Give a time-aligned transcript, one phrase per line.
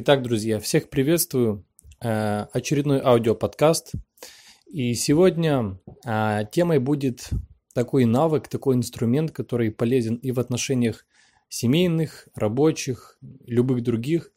[0.00, 1.66] Итак, друзья, всех приветствую.
[2.00, 3.94] Э, очередной аудиоподкаст.
[4.68, 7.28] И сегодня э, темой будет
[7.74, 11.04] такой навык, такой инструмент, который полезен и в отношениях
[11.48, 14.30] семейных, рабочих, любых других.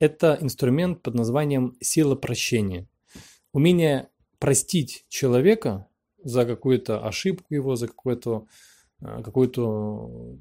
[0.00, 2.86] Это инструмент под названием сила прощения.
[3.54, 5.88] Умение простить человека
[6.22, 8.48] за какую-то ошибку его, за какую-то
[9.00, 10.36] э, какую-то,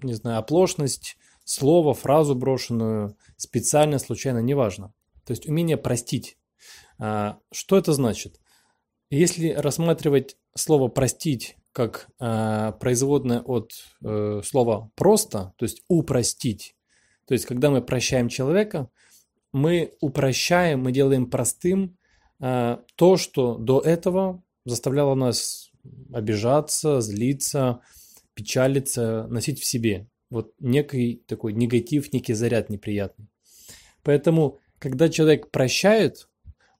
[0.00, 4.92] не знаю, оплошность, слово, фразу брошенную, специально, случайно, неважно.
[5.24, 6.38] То есть умение простить.
[6.98, 8.40] А, что это значит?
[9.10, 13.72] Если рассматривать слово «простить» как а, производное от
[14.04, 16.76] э, слова «просто», то есть «упростить»,
[17.26, 18.90] то есть когда мы прощаем человека,
[19.52, 21.96] мы упрощаем, мы делаем простым
[22.40, 25.70] а, то, что до этого заставляло нас
[26.12, 27.80] обижаться, злиться,
[28.34, 30.08] печалиться, носить в себе.
[30.32, 33.28] Вот некий такой негатив, некий заряд неприятный.
[34.02, 36.26] Поэтому когда человек прощает,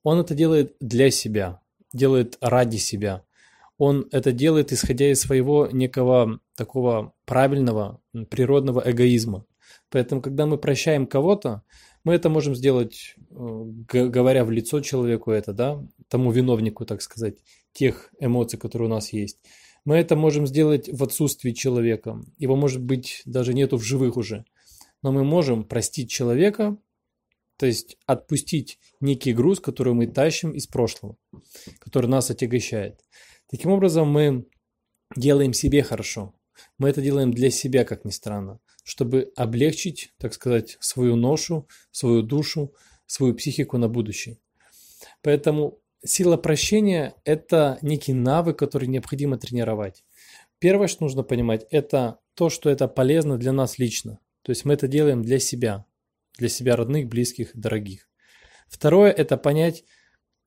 [0.03, 1.61] он это делает для себя,
[1.92, 3.25] делает ради себя.
[3.77, 8.00] Он это делает, исходя из своего некого такого правильного,
[8.31, 9.44] природного эгоизма.
[9.91, 11.62] Поэтому, когда мы прощаем кого-то,
[12.05, 17.37] мы это можем сделать, э, говоря в лицо человеку это, да, тому виновнику, так сказать,
[17.75, 19.39] тех эмоций, которые у нас есть.
[19.84, 22.20] Мы это можем сделать в отсутствии человека.
[22.38, 24.44] Его, может быть, даже нету в живых уже.
[25.02, 26.77] Но мы можем простить человека,
[27.56, 31.16] то есть отпустить некий груз, который мы тащим из прошлого,
[31.80, 33.05] который нас отягощает.
[33.50, 34.47] Таким образом, мы
[35.16, 36.34] делаем себе хорошо.
[36.78, 42.22] Мы это делаем для себя, как ни странно, чтобы облегчить, так сказать, свою ношу, свою
[42.22, 42.75] душу,
[43.06, 44.38] свою психику на будущее.
[45.22, 50.05] Поэтому сила прощения– это некий навык, который необходимо тренировать.
[50.59, 54.19] Первое, что нужно понимать, это то, что это полезно для нас лично.
[54.42, 55.84] То есть мы это делаем для себя,
[56.39, 58.09] для себя родных, близких, дорогих.
[58.69, 59.84] Второе– это понять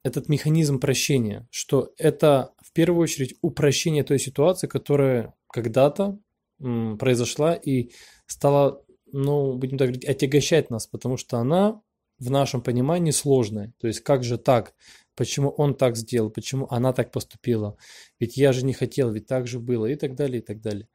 [0.04, 6.20] этот механизм прощения, что это в первую очередь упрощение той ситуации, которая когда-то
[6.58, 7.92] произошла и
[8.28, 11.82] стала, ну, будем так говорить, отягощать нас, потому что она
[12.20, 13.74] в нашем понимании сложная.
[13.80, 14.74] То есть как же так?
[15.16, 16.30] Почему он так сделал?
[16.30, 17.78] Почему она так поступила?
[18.20, 20.88] Ведь я же не хотел, ведь так же было и так далее, и так далее.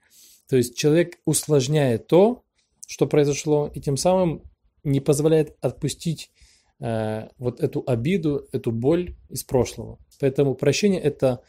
[0.49, 2.45] То есть человек усложняет то,
[2.87, 4.43] что произошло, и тем самым
[4.83, 6.31] не позволяет отпустить
[6.81, 9.99] э, вот эту обиду, эту боль из прошлого.
[10.19, 11.43] Поэтому прощение это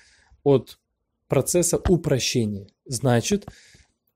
[0.44, 0.80] от
[1.28, 2.68] процесса упрощения.
[2.86, 3.48] Значит,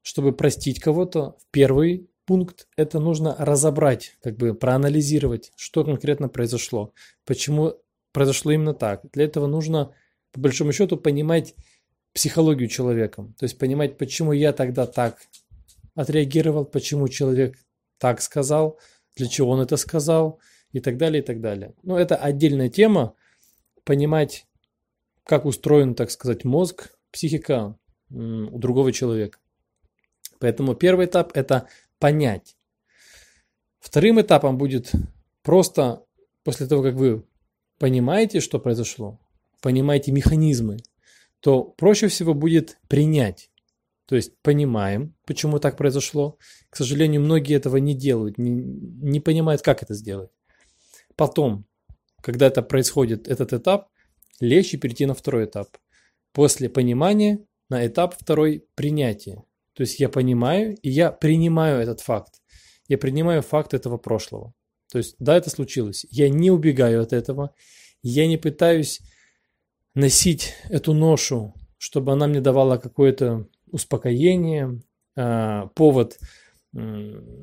[0.01, 6.93] чтобы простить кого-то, в первый пункт это нужно разобрать, как бы проанализировать, что конкретно произошло,
[7.25, 7.75] почему
[8.15, 9.01] произошло именно так.
[9.11, 9.93] Для этого нужно,
[10.31, 11.53] по большому счету, понимать
[12.13, 15.17] психологию человека, то есть понимать, почему я тогда так
[15.95, 17.57] отреагировал, почему человек
[17.97, 18.79] так сказал,
[19.17, 20.39] для чего он это сказал
[20.71, 21.73] и так далее, и так далее.
[21.83, 23.15] Но это отдельная тема,
[23.83, 24.47] понимать,
[25.25, 27.77] как устроен, так сказать, мозг, психика
[28.09, 29.39] у другого человека.
[30.39, 31.67] Поэтому первый этап– это
[31.99, 32.55] понять.
[33.79, 34.93] Вторым этапом будет
[35.43, 36.05] просто
[36.45, 37.25] после того, как вы
[37.79, 39.19] понимаете, что произошло,
[39.61, 40.77] понимаете механизмы,
[41.39, 43.49] то проще всего будет принять.
[44.07, 46.37] То есть понимаем, почему так произошло.
[46.69, 50.29] К сожалению, многие этого не делают, не, не понимают, как это сделать.
[51.15, 51.65] Потом,
[52.21, 53.89] когда это происходит, этот этап,
[54.39, 55.69] легче перейти на второй этап.
[56.33, 59.43] После понимания на этап второй принятия.
[59.73, 62.41] То есть я понимаю и я принимаю этот факт.
[62.87, 64.53] Я принимаю факт этого прошлого.
[64.91, 66.05] То есть да, это случилось.
[66.09, 67.53] Я не убегаю от этого.
[68.01, 69.01] Я не пытаюсь
[69.93, 74.81] носить эту ношу, чтобы она мне давала какое-то успокоение,
[75.15, 76.19] а, повод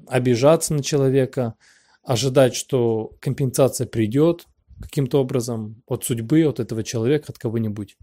[0.09, 1.55] обижаться на человека,
[2.03, 4.47] ожидать, что компенсация придет
[4.81, 7.97] каким-то образом от судьбы, от этого человека, от кого-нибудь.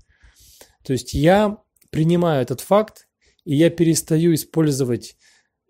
[0.83, 1.57] То есть я
[1.91, 3.07] принимаю этот факт,
[3.43, 5.17] и я перестаю использовать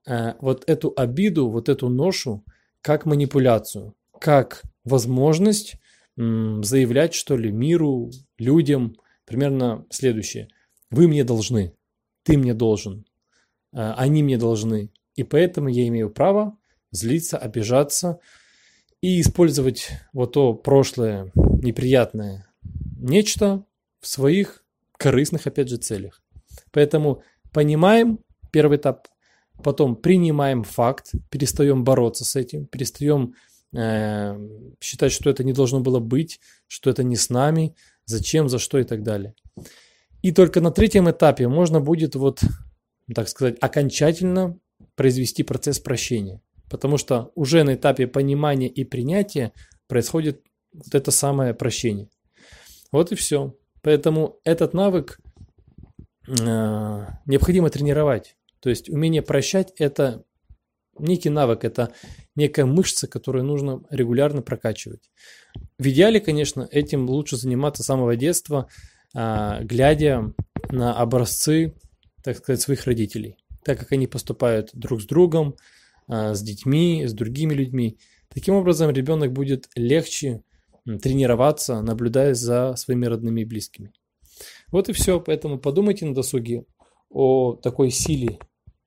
[0.05, 2.45] э, вот эту обиду, вот эту ношу
[2.81, 5.75] как манипуляцию, как возможность
[6.15, 8.95] заявлять, что ли, миру, людям
[9.25, 10.49] примерно следующее.
[10.91, 11.73] Вы мне должны
[12.29, 13.05] ты мне должен,
[13.73, 14.91] э, они мне должны.
[15.15, 16.57] И поэтому я имею право
[16.91, 18.19] злиться, обижаться
[19.01, 22.47] и использовать вот то прошлое неприятное
[22.99, 23.65] нечто
[23.99, 24.63] в своих
[24.97, 26.21] корыстных, опять же, целях.
[26.71, 28.19] Поэтому понимаем
[28.51, 29.07] первый этап,
[29.63, 33.33] потом принимаем факт, перестаем бороться с этим, перестаем
[33.75, 34.37] э,
[34.81, 37.75] считать, что это не должно было быть, что это не с нами,
[38.05, 39.33] зачем, за что и так далее.
[40.21, 42.41] И только на третьем этапе можно будет вот,
[43.13, 44.57] так сказать, окончательно
[44.95, 46.41] произвести процесс прощения.
[46.69, 49.53] Потому что уже на этапе понимания и принятия
[49.87, 52.09] происходит вот это самое прощение.
[52.91, 53.55] Вот и все.
[53.81, 55.19] Поэтому этот навык
[56.27, 58.35] э, необходимо тренировать.
[58.61, 60.23] То есть умение прощать– это
[60.97, 61.93] некий навык, это
[62.35, 65.09] некая мышца, которую нужно регулярно прокачивать.
[65.77, 68.67] В идеале, конечно, этим лучше заниматься с самого детства,
[69.15, 70.33] э, глядя
[70.69, 71.73] на образцы,
[72.23, 75.55] так сказать, своих родителей, так как они поступают друг с другом,
[76.07, 77.97] э, с детьми, с другими людьми.
[78.29, 80.43] Таким образом, ребенок будет легче
[81.01, 83.91] тренироваться, наблюдая за своими родными и близкими.
[84.71, 85.19] Вот и все.
[85.19, 86.65] Поэтому подумайте на досуге
[87.09, 88.39] о такой силе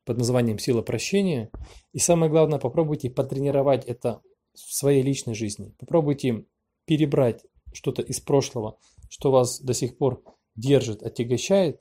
[0.04, 1.50] под названием сила прощения.
[1.92, 4.20] И самое главное, попробуйте потренировать это
[4.54, 5.74] в своей личной жизни.
[5.78, 6.44] Попробуйте
[6.84, 8.78] перебрать что-то из прошлого,
[9.08, 10.22] что вас до сих пор
[10.54, 11.80] держит, отягощает.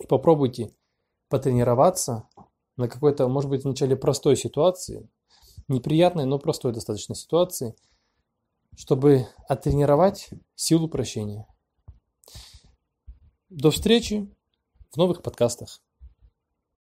[0.00, 0.70] И попробуйте
[1.28, 2.28] потренироваться
[2.76, 5.08] на какой-то, может быть, вначале простой ситуации,
[5.68, 7.74] неприятной, но простой достаточно ситуации–
[8.76, 11.46] чтобы оттренировать силу прощения.
[13.48, 14.28] До встречи
[14.90, 15.82] в новых подкастах.